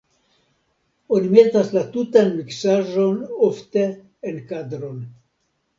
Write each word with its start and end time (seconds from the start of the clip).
Oni 1.17 1.29
metas 1.35 1.69
la 1.77 1.83
tutan 1.97 2.33
miksaĵon 2.41 3.21
ofte 3.51 3.87
en 4.33 4.45
kadron. 4.53 5.03